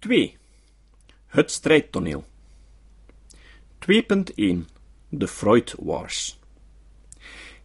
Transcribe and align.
2. 0.00 0.36
Het 1.26 1.50
strijdtoneel. 1.50 2.24
2.1 3.78 3.94
De 5.08 5.28
Freud 5.28 5.74
Wars. 5.78 6.38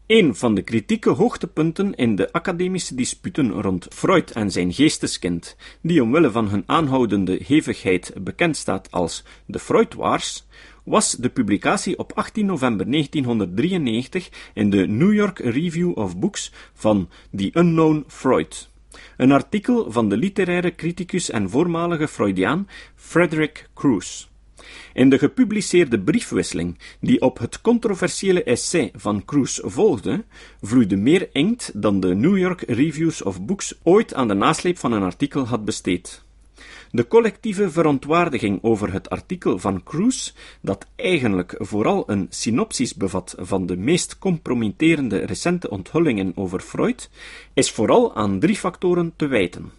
Een 0.05 0.35
van 0.35 0.55
de 0.55 0.61
kritieke 0.61 1.09
hoogtepunten 1.09 1.95
in 1.95 2.15
de 2.15 2.31
academische 2.31 2.95
disputen 2.95 3.51
rond 3.51 3.87
Freud 3.89 4.31
en 4.31 4.51
zijn 4.51 4.73
geesteskind, 4.73 5.55
die 5.81 6.03
omwille 6.03 6.31
van 6.31 6.47
hun 6.47 6.63
aanhoudende 6.65 7.39
hevigheid 7.45 8.13
bekend 8.21 8.57
staat 8.57 8.91
als 8.91 9.23
de 9.45 9.59
Freud 9.59 9.93
Wars, 9.93 10.45
was 10.83 11.11
de 11.11 11.29
publicatie 11.29 11.97
op 11.97 12.11
18 12.13 12.45
november 12.45 12.91
1993 12.91 14.29
in 14.53 14.69
de 14.69 14.87
New 14.87 15.13
York 15.13 15.39
Review 15.39 15.97
of 15.97 16.17
Books 16.17 16.51
van 16.73 17.09
The 17.35 17.51
Unknown 17.53 18.03
Freud. 18.07 18.73
Een 19.17 19.31
artikel 19.31 19.91
van 19.91 20.09
de 20.09 20.17
literaire 20.17 20.75
criticus 20.75 21.29
en 21.29 21.49
voormalige 21.49 22.07
Freudiaan 22.07 22.67
Frederick 22.95 23.69
Cruz. 23.73 24.27
In 24.93 25.09
de 25.09 25.17
gepubliceerde 25.17 25.99
briefwisseling, 25.99 26.77
die 26.99 27.21
op 27.21 27.37
het 27.37 27.61
controversiële 27.61 28.43
essay 28.43 28.91
van 28.93 29.25
Cruz 29.25 29.59
volgde, 29.63 30.25
vloeide 30.61 30.95
meer 30.95 31.29
inkt 31.31 31.71
dan 31.81 31.99
de 31.99 32.15
New 32.15 32.37
York 32.37 32.61
Reviews 32.61 33.23
of 33.23 33.41
Books 33.41 33.73
ooit 33.83 34.13
aan 34.13 34.27
de 34.27 34.33
nasleep 34.33 34.77
van 34.77 34.91
een 34.91 35.03
artikel 35.03 35.45
had 35.45 35.65
besteed. 35.65 36.24
De 36.91 37.07
collectieve 37.07 37.69
verontwaardiging 37.71 38.59
over 38.61 38.93
het 38.93 39.09
artikel 39.09 39.59
van 39.59 39.83
Cruz, 39.83 40.31
dat 40.61 40.85
eigenlijk 40.95 41.55
vooral 41.57 42.03
een 42.09 42.27
synopsis 42.29 42.95
bevat 42.95 43.35
van 43.39 43.65
de 43.65 43.77
meest 43.77 44.17
compromitterende 44.17 45.17
recente 45.17 45.69
onthullingen 45.69 46.31
over 46.35 46.59
Freud, 46.59 47.09
is 47.53 47.71
vooral 47.71 48.15
aan 48.15 48.39
drie 48.39 48.55
factoren 48.55 49.13
te 49.15 49.27
wijten. 49.27 49.71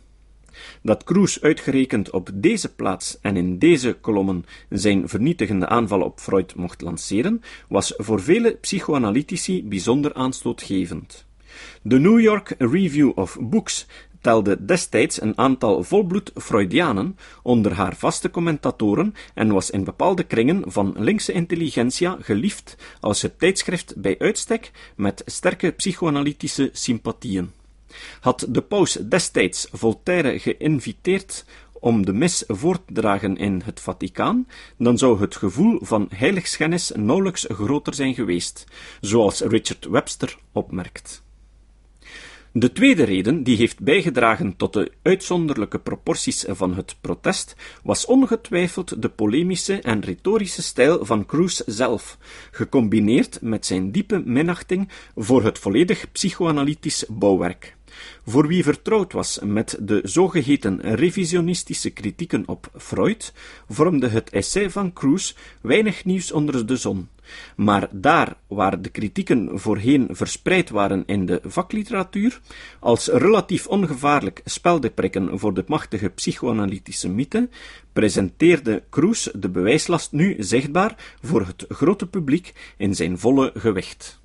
Dat 0.82 1.04
Cruz 1.04 1.38
uitgerekend 1.38 2.10
op 2.10 2.30
deze 2.34 2.74
plaats 2.74 3.18
en 3.20 3.36
in 3.36 3.58
deze 3.58 3.92
kolommen 4.00 4.44
zijn 4.68 5.08
vernietigende 5.08 5.68
aanval 5.68 6.00
op 6.00 6.20
Freud 6.20 6.54
mocht 6.54 6.80
lanceren, 6.80 7.42
was 7.68 7.94
voor 7.96 8.22
vele 8.22 8.52
psychoanalytici 8.60 9.64
bijzonder 9.64 10.14
aanstootgevend. 10.14 11.26
De 11.82 11.98
New 11.98 12.20
York 12.20 12.54
Review 12.58 13.12
of 13.14 13.38
Books 13.40 13.86
telde 14.26 14.64
destijds 14.64 15.20
een 15.20 15.38
aantal 15.38 15.82
volbloed 15.82 16.30
Freudianen 16.34 17.16
onder 17.42 17.72
haar 17.72 17.96
vaste 17.96 18.30
commentatoren 18.30 19.14
en 19.34 19.52
was 19.52 19.70
in 19.70 19.84
bepaalde 19.84 20.22
kringen 20.22 20.62
van 20.66 20.94
linkse 20.98 21.32
intelligentsia 21.32 22.16
geliefd 22.20 22.76
als 23.00 23.22
het 23.22 23.38
tijdschrift 23.38 23.94
bij 23.96 24.18
uitstek 24.18 24.70
met 24.96 25.22
sterke 25.26 25.70
psychoanalytische 25.70 26.70
sympathieën. 26.72 27.50
Had 28.20 28.46
de 28.48 28.62
paus 28.62 28.92
destijds 28.92 29.68
Voltaire 29.72 30.38
geïnviteerd 30.38 31.44
om 31.72 32.04
de 32.06 32.12
mis 32.12 32.44
voor 32.46 32.84
te 32.84 32.92
dragen 32.92 33.36
in 33.36 33.62
het 33.64 33.80
Vaticaan, 33.80 34.46
dan 34.78 34.98
zou 34.98 35.20
het 35.20 35.36
gevoel 35.36 35.78
van 35.82 36.08
heiligschennis 36.14 36.92
nauwelijks 36.94 37.44
groter 37.48 37.94
zijn 37.94 38.14
geweest, 38.14 38.64
zoals 39.00 39.40
Richard 39.40 39.84
Webster 39.84 40.38
opmerkt. 40.52 41.24
De 42.58 42.72
tweede 42.72 43.04
reden 43.04 43.42
die 43.42 43.56
heeft 43.56 43.80
bijgedragen 43.80 44.56
tot 44.56 44.72
de 44.72 44.92
uitzonderlijke 45.02 45.78
proporties 45.78 46.44
van 46.48 46.74
het 46.74 46.96
protest 47.00 47.56
was 47.82 48.06
ongetwijfeld 48.06 49.02
de 49.02 49.08
polemische 49.08 49.80
en 49.80 50.00
retorische 50.00 50.62
stijl 50.62 51.04
van 51.04 51.26
Cruz 51.26 51.60
zelf, 51.66 52.18
gecombineerd 52.50 53.40
met 53.42 53.66
zijn 53.66 53.90
diepe 53.90 54.22
minachting 54.24 54.88
voor 55.16 55.44
het 55.44 55.58
volledig 55.58 56.12
psychoanalytisch 56.12 57.04
bouwwerk. 57.08 57.75
Voor 58.26 58.46
wie 58.46 58.62
vertrouwd 58.62 59.12
was 59.12 59.38
met 59.44 59.78
de 59.80 60.00
zogeheten 60.02 60.80
revisionistische 60.80 61.90
kritieken 61.90 62.42
op 62.46 62.70
Freud, 62.76 63.32
vormde 63.68 64.08
het 64.08 64.30
essay 64.30 64.70
van 64.70 64.92
Cruz 64.92 65.34
weinig 65.60 66.04
nieuws 66.04 66.32
onder 66.32 66.66
de 66.66 66.76
zon. 66.76 67.08
Maar 67.56 67.88
daar 67.92 68.36
waar 68.46 68.82
de 68.82 68.88
kritieken 68.88 69.58
voorheen 69.58 70.08
verspreid 70.10 70.70
waren 70.70 71.02
in 71.06 71.26
de 71.26 71.40
vakliteratuur, 71.44 72.40
als 72.80 73.06
relatief 73.06 73.66
ongevaarlijk 73.66 74.40
speldeprikken 74.44 75.38
voor 75.38 75.54
de 75.54 75.64
machtige 75.66 76.08
psychoanalytische 76.08 77.08
mythe, 77.08 77.48
presenteerde 77.92 78.82
Cruz 78.90 79.28
de 79.32 79.48
bewijslast 79.48 80.12
nu 80.12 80.36
zichtbaar 80.38 81.16
voor 81.22 81.46
het 81.46 81.64
grote 81.68 82.06
publiek 82.06 82.52
in 82.76 82.94
zijn 82.94 83.18
volle 83.18 83.52
gewicht. 83.54 84.24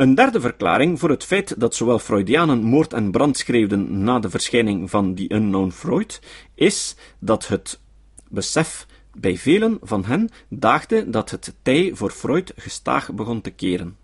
Een 0.00 0.14
derde 0.14 0.40
verklaring 0.40 0.98
voor 0.98 1.10
het 1.10 1.24
feit 1.24 1.60
dat 1.60 1.74
zowel 1.74 1.98
Freudianen 1.98 2.62
moord 2.62 2.92
en 2.92 3.10
brand 3.10 3.38
schreeuwden 3.38 4.02
na 4.02 4.18
de 4.18 4.30
verschijning 4.30 4.90
van 4.90 5.14
die 5.14 5.34
Unknown 5.34 5.70
Freud, 5.70 6.20
is 6.54 6.96
dat 7.18 7.48
het 7.48 7.80
besef 8.28 8.86
bij 9.12 9.36
velen 9.36 9.78
van 9.82 10.04
hen 10.04 10.28
daagde 10.48 11.10
dat 11.10 11.30
het 11.30 11.54
tij 11.62 11.90
voor 11.94 12.10
Freud 12.10 12.52
gestaag 12.56 13.12
begon 13.12 13.40
te 13.40 13.50
keren. 13.50 13.96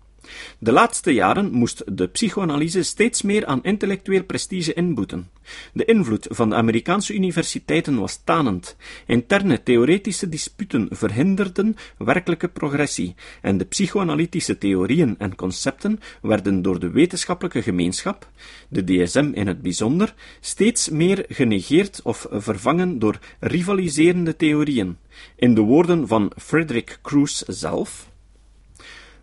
De 0.59 0.71
laatste 0.71 1.13
jaren 1.13 1.51
moest 1.51 1.83
de 1.97 2.07
psychoanalyse 2.07 2.83
steeds 2.83 3.21
meer 3.21 3.45
aan 3.45 3.63
intellectueel 3.63 4.23
prestige 4.23 4.73
inboeten. 4.73 5.29
De 5.73 5.85
invloed 5.85 6.27
van 6.29 6.49
de 6.49 6.55
Amerikaanse 6.55 7.13
universiteiten 7.13 7.99
was 7.99 8.21
tanend. 8.23 8.75
Interne 9.05 9.63
theoretische 9.63 10.29
disputen 10.29 10.87
verhinderden 10.91 11.75
werkelijke 11.97 12.47
progressie, 12.47 13.15
en 13.41 13.57
de 13.57 13.65
psychoanalytische 13.65 14.57
theorieën 14.57 15.15
en 15.17 15.35
concepten 15.35 15.99
werden 16.21 16.61
door 16.61 16.79
de 16.79 16.89
wetenschappelijke 16.89 17.61
gemeenschap, 17.61 18.29
de 18.69 18.83
DSM 18.83 19.31
in 19.33 19.47
het 19.47 19.61
bijzonder, 19.61 20.13
steeds 20.39 20.89
meer 20.89 21.25
genegeerd 21.29 22.01
of 22.03 22.27
vervangen 22.31 22.99
door 22.99 23.19
rivaliserende 23.39 24.35
theorieën. 24.35 24.97
In 25.35 25.53
de 25.53 25.61
woorden 25.61 26.07
van 26.07 26.31
Frederick 26.37 26.99
Cruz 27.01 27.41
zelf. 27.47 28.09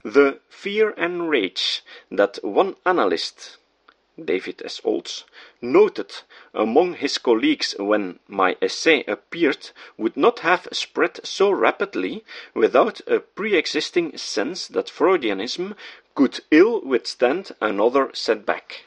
The 0.03 0.41
fear 0.65 0.95
and 0.97 1.29
rage 1.29 1.83
that 2.11 2.39
one 2.43 2.75
analyst, 2.87 3.59
David 4.17 4.63
S. 4.65 4.81
Olds, 4.83 5.25
noted 5.61 6.23
among 6.55 6.95
his 6.95 7.19
colleagues 7.19 7.75
when 7.79 8.19
my 8.29 8.57
essay 8.63 9.05
appeared 9.07 9.71
would 9.99 10.17
not 10.17 10.39
have 10.39 10.67
spread 10.73 11.21
so 11.23 11.51
rapidly 11.51 12.25
without 12.55 13.03
a 13.07 13.21
pre-existing 13.21 14.17
sense 14.17 14.67
that 14.69 14.91
Freudianism 14.91 15.75
could 16.15 16.41
ill 16.51 16.81
withstand 16.81 17.53
another 17.61 18.09
setback. 18.15 18.85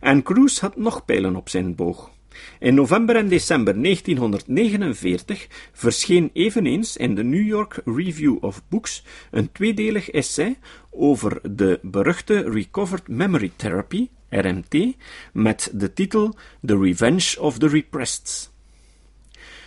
En 0.00 0.22
Cruz 0.22 0.60
had 0.60 0.76
nog 0.76 1.04
pijlen 1.04 1.36
op 1.36 1.48
zijn 1.48 1.74
boog. 1.74 2.13
In 2.58 2.74
november 2.74 3.16
en 3.16 3.28
december 3.28 3.82
1949 3.82 5.46
verscheen 5.72 6.30
eveneens 6.32 6.96
in 6.96 7.14
de 7.14 7.24
New 7.24 7.46
York 7.46 7.80
Review 7.84 8.36
of 8.40 8.62
Books 8.68 9.04
een 9.30 9.52
tweedelig 9.52 10.10
essay 10.10 10.58
over 10.90 11.40
de 11.42 11.78
beruchte 11.82 12.50
Recovered 12.50 13.08
Memory 13.08 13.52
Therapy, 13.56 14.08
RMT, 14.28 14.96
met 15.32 15.70
de 15.72 15.92
titel 15.92 16.36
The 16.66 16.78
Revenge 16.78 17.40
of 17.40 17.58
the 17.58 17.68
Repressed. 17.68 18.52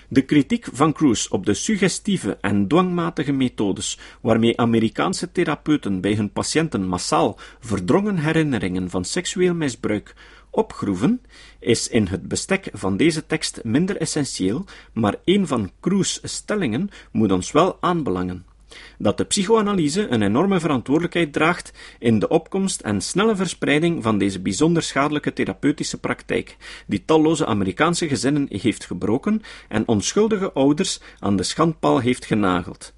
De 0.09 0.21
kritiek 0.21 0.67
van 0.73 0.93
Cruz 0.93 1.27
op 1.27 1.45
de 1.45 1.53
suggestieve 1.53 2.37
en 2.41 2.67
dwangmatige 2.67 3.31
methodes 3.31 3.99
waarmee 4.21 4.57
Amerikaanse 4.57 5.31
therapeuten 5.31 6.01
bij 6.01 6.13
hun 6.13 6.31
patiënten 6.31 6.87
massaal 6.87 7.39
verdrongen 7.59 8.17
herinneringen 8.17 8.89
van 8.89 9.05
seksueel 9.05 9.53
misbruik 9.53 10.15
opgroeven, 10.49 11.21
is 11.59 11.87
in 11.87 12.07
het 12.07 12.27
bestek 12.27 12.69
van 12.73 12.97
deze 12.97 13.25
tekst 13.25 13.63
minder 13.63 13.97
essentieel, 13.97 14.65
maar 14.93 15.15
een 15.25 15.47
van 15.47 15.71
Cruz' 15.79 16.19
stellingen 16.23 16.89
moet 17.11 17.31
ons 17.31 17.51
wel 17.51 17.77
aanbelangen. 17.79 18.45
Dat 18.97 19.17
de 19.17 19.23
psychoanalyse 19.23 20.07
een 20.07 20.21
enorme 20.21 20.59
verantwoordelijkheid 20.59 21.33
draagt 21.33 21.71
in 21.99 22.19
de 22.19 22.27
opkomst 22.27 22.81
en 22.81 23.01
snelle 23.01 23.35
verspreiding 23.35 24.03
van 24.03 24.17
deze 24.17 24.39
bijzonder 24.39 24.83
schadelijke 24.83 25.33
therapeutische 25.33 25.99
praktijk, 25.99 26.57
die 26.87 27.03
talloze 27.05 27.45
Amerikaanse 27.45 28.07
gezinnen 28.07 28.47
heeft 28.49 28.85
gebroken 28.85 29.41
en 29.67 29.87
onschuldige 29.87 30.51
ouders 30.51 30.99
aan 31.19 31.35
de 31.35 31.43
schandpaal 31.43 31.99
heeft 31.99 32.25
genageld. 32.25 32.93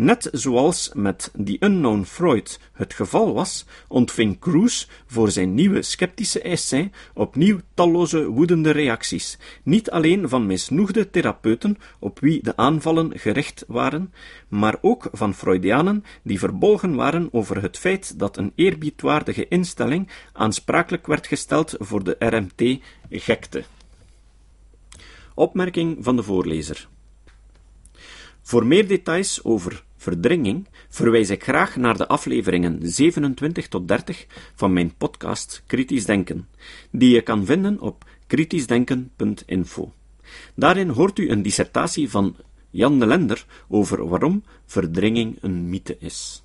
Net 0.00 0.28
zoals 0.32 0.90
met 0.94 1.30
die 1.36 1.56
Unknown 1.64 2.02
Freud 2.02 2.60
het 2.72 2.94
geval 2.94 3.34
was, 3.34 3.66
ontving 3.88 4.38
Cruz 4.38 4.86
voor 5.06 5.30
zijn 5.30 5.54
nieuwe 5.54 5.82
sceptische 5.82 6.40
essay 6.40 6.90
opnieuw 7.14 7.58
talloze 7.74 8.26
woedende 8.26 8.70
reacties, 8.70 9.38
niet 9.62 9.90
alleen 9.90 10.28
van 10.28 10.46
misnoegde 10.46 11.10
therapeuten 11.10 11.76
op 11.98 12.18
wie 12.20 12.42
de 12.42 12.56
aanvallen 12.56 13.18
gericht 13.18 13.64
waren, 13.66 14.12
maar 14.48 14.78
ook 14.80 15.08
van 15.12 15.34
Freudianen 15.34 16.04
die 16.22 16.38
verbolgen 16.38 16.94
waren 16.94 17.28
over 17.32 17.62
het 17.62 17.78
feit 17.78 18.18
dat 18.18 18.36
een 18.36 18.52
eerbiedwaardige 18.54 19.48
instelling 19.48 20.08
aansprakelijk 20.32 21.06
werd 21.06 21.26
gesteld 21.26 21.74
voor 21.78 22.04
de 22.04 22.16
RMT-gekte. 22.18 23.64
Opmerking 25.34 25.96
van 26.00 26.16
de 26.16 26.22
voorlezer. 26.22 26.88
Voor 28.42 28.66
meer 28.66 28.88
details 28.88 29.44
over 29.44 29.88
verdringing 30.00 30.68
verwijs 30.88 31.30
ik 31.30 31.42
graag 31.42 31.76
naar 31.76 31.96
de 31.96 32.08
afleveringen 32.08 32.78
27 32.82 33.68
tot 33.68 33.88
30 33.88 34.26
van 34.54 34.72
mijn 34.72 34.94
podcast 34.96 35.62
Kritisch 35.66 36.04
Denken, 36.04 36.48
die 36.90 37.14
je 37.14 37.20
kan 37.20 37.46
vinden 37.46 37.80
op 37.80 38.04
kritischdenken.info. 38.26 39.92
Daarin 40.54 40.88
hoort 40.88 41.18
u 41.18 41.30
een 41.30 41.42
dissertatie 41.42 42.10
van 42.10 42.36
Jan 42.70 42.98
de 42.98 43.06
Lender 43.06 43.46
over 43.68 44.08
waarom 44.08 44.44
verdringing 44.66 45.38
een 45.40 45.68
mythe 45.68 45.96
is. 45.98 46.42